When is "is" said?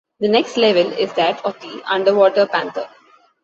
0.93-1.13